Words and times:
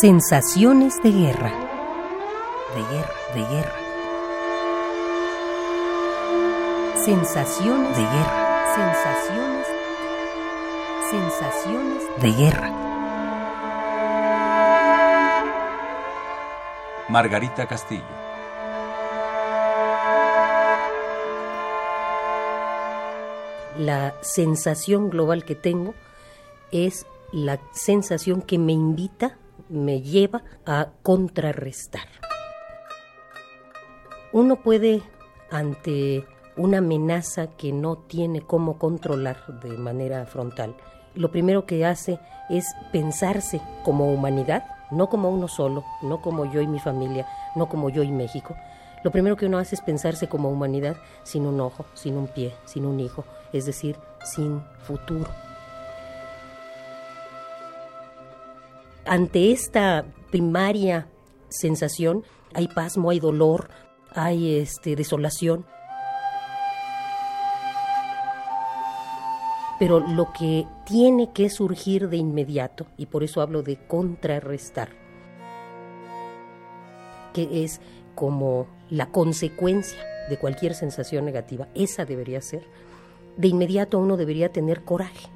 Sensaciones 0.00 1.02
de 1.02 1.10
guerra. 1.10 1.50
De 2.72 2.82
guerra, 2.94 3.14
de 3.34 3.40
guerra. 3.40 3.74
Sensaciones 7.04 7.96
de 7.96 8.02
guerra. 8.04 8.64
Sensaciones. 8.76 9.66
Sensaciones 11.10 12.04
de 12.22 12.32
guerra. 12.32 12.70
Margarita 17.08 17.66
Castillo. 17.66 18.04
La 23.76 24.14
sensación 24.20 25.10
global 25.10 25.44
que 25.44 25.56
tengo 25.56 25.96
es 26.70 27.04
la 27.32 27.58
sensación 27.72 28.42
que 28.42 28.58
me 28.58 28.74
invita 28.74 29.36
me 29.68 30.00
lleva 30.00 30.42
a 30.66 30.88
contrarrestar. 31.02 32.06
Uno 34.32 34.56
puede, 34.56 35.02
ante 35.50 36.24
una 36.56 36.78
amenaza 36.78 37.48
que 37.56 37.72
no 37.72 37.96
tiene 37.96 38.40
cómo 38.40 38.78
controlar 38.78 39.60
de 39.62 39.70
manera 39.78 40.26
frontal, 40.26 40.74
lo 41.14 41.30
primero 41.30 41.66
que 41.66 41.84
hace 41.84 42.18
es 42.48 42.66
pensarse 42.92 43.60
como 43.84 44.12
humanidad, 44.12 44.64
no 44.90 45.08
como 45.08 45.30
uno 45.30 45.48
solo, 45.48 45.84
no 46.02 46.20
como 46.20 46.50
yo 46.52 46.60
y 46.60 46.66
mi 46.66 46.78
familia, 46.78 47.26
no 47.56 47.68
como 47.68 47.90
yo 47.90 48.02
y 48.02 48.12
México. 48.12 48.54
Lo 49.02 49.10
primero 49.10 49.36
que 49.36 49.46
uno 49.46 49.58
hace 49.58 49.74
es 49.74 49.80
pensarse 49.80 50.28
como 50.28 50.50
humanidad 50.50 50.96
sin 51.22 51.46
un 51.46 51.60
ojo, 51.60 51.86
sin 51.94 52.16
un 52.16 52.26
pie, 52.26 52.54
sin 52.64 52.84
un 52.84 53.00
hijo, 53.00 53.24
es 53.52 53.66
decir, 53.66 53.96
sin 54.24 54.62
futuro. 54.82 55.28
Ante 59.08 59.52
esta 59.52 60.04
primaria 60.30 61.08
sensación 61.48 62.24
hay 62.54 62.68
pasmo, 62.68 63.10
hay 63.10 63.20
dolor, 63.20 63.70
hay 64.14 64.56
este, 64.56 64.96
desolación. 64.96 65.66
Pero 69.78 70.00
lo 70.00 70.32
que 70.32 70.66
tiene 70.86 71.32
que 71.32 71.50
surgir 71.50 72.08
de 72.08 72.16
inmediato, 72.16 72.86
y 72.96 73.06
por 73.06 73.22
eso 73.22 73.40
hablo 73.40 73.62
de 73.62 73.76
contrarrestar, 73.86 74.90
que 77.32 77.64
es 77.64 77.80
como 78.14 78.66
la 78.90 79.10
consecuencia 79.10 79.98
de 80.28 80.36
cualquier 80.36 80.74
sensación 80.74 81.24
negativa, 81.24 81.68
esa 81.74 82.04
debería 82.04 82.40
ser, 82.40 82.66
de 83.36 83.48
inmediato 83.48 83.98
uno 83.98 84.16
debería 84.16 84.50
tener 84.50 84.84
coraje 84.84 85.28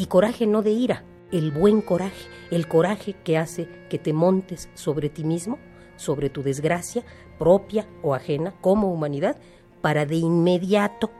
y 0.00 0.06
coraje 0.06 0.46
no 0.46 0.62
de 0.62 0.70
ira, 0.70 1.04
el 1.30 1.50
buen 1.50 1.82
coraje, 1.82 2.26
el 2.50 2.68
coraje 2.68 3.12
que 3.22 3.36
hace 3.36 3.68
que 3.90 3.98
te 3.98 4.14
montes 4.14 4.70
sobre 4.72 5.10
ti 5.10 5.24
mismo, 5.24 5.58
sobre 5.96 6.30
tu 6.30 6.42
desgracia 6.42 7.04
propia 7.38 7.86
o 8.02 8.14
ajena 8.14 8.54
como 8.62 8.90
humanidad, 8.90 9.36
para 9.82 10.06
de 10.06 10.16
inmediato 10.16 11.10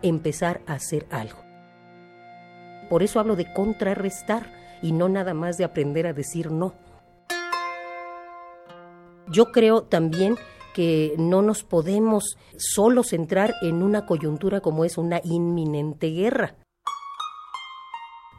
empezar 0.00 0.62
a 0.66 0.72
hacer 0.72 1.06
algo. 1.10 1.36
Por 2.88 3.02
eso 3.02 3.20
hablo 3.20 3.36
de 3.36 3.52
contrarrestar 3.52 4.50
y 4.80 4.92
no 4.92 5.10
nada 5.10 5.34
más 5.34 5.58
de 5.58 5.64
aprender 5.64 6.06
a 6.06 6.14
decir 6.14 6.50
no. 6.50 6.72
Yo 9.30 9.52
creo 9.52 9.82
también 9.82 10.36
que 10.72 11.16
no 11.18 11.42
nos 11.42 11.64
podemos 11.64 12.38
solo 12.56 13.02
centrar 13.02 13.56
en 13.60 13.82
una 13.82 14.06
coyuntura 14.06 14.62
como 14.62 14.86
es 14.86 14.96
una 14.96 15.20
inminente 15.22 16.08
guerra 16.12 16.54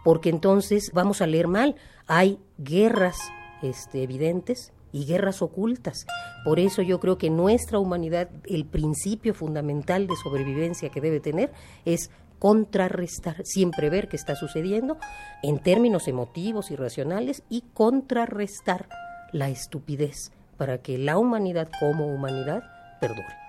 porque 0.03 0.29
entonces 0.29 0.91
vamos 0.93 1.21
a 1.21 1.27
leer 1.27 1.47
mal. 1.47 1.75
Hay 2.07 2.39
guerras 2.57 3.17
este, 3.61 4.03
evidentes 4.03 4.71
y 4.91 5.05
guerras 5.05 5.41
ocultas. 5.41 6.05
Por 6.43 6.59
eso 6.59 6.81
yo 6.81 6.99
creo 6.99 7.17
que 7.17 7.29
nuestra 7.29 7.79
humanidad, 7.79 8.29
el 8.45 8.65
principio 8.65 9.33
fundamental 9.33 10.07
de 10.07 10.15
sobrevivencia 10.15 10.89
que 10.89 11.01
debe 11.01 11.19
tener 11.19 11.51
es 11.85 12.09
contrarrestar, 12.39 13.41
siempre 13.43 13.89
ver 13.89 14.07
qué 14.07 14.15
está 14.15 14.35
sucediendo 14.35 14.97
en 15.43 15.59
términos 15.59 16.07
emotivos 16.07 16.71
y 16.71 16.75
racionales 16.75 17.43
y 17.49 17.63
contrarrestar 17.73 18.87
la 19.31 19.49
estupidez 19.49 20.31
para 20.57 20.79
que 20.79 20.97
la 20.97 21.17
humanidad 21.17 21.69
como 21.79 22.07
humanidad 22.07 22.63
perdure. 22.99 23.48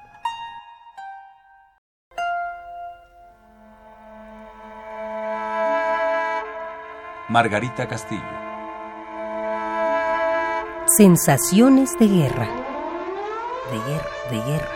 Margarita 7.30 7.86
Castillo. 7.86 8.24
Sensaciones 10.96 11.96
de 11.96 12.08
guerra. 12.08 12.48
De 13.70 13.78
guerra, 13.88 14.10
de 14.30 14.36
guerra. 14.50 14.72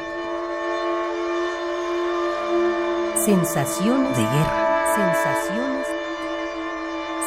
Sensaciones 3.24 4.16
de 4.16 4.22
guerra. 4.22 4.94
Sensaciones. 4.94 5.86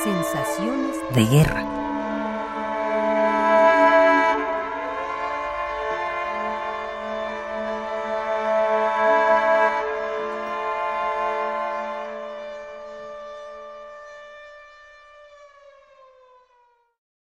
Sensaciones 0.05 0.95
de 1.13 1.25
guerra. 1.25 1.87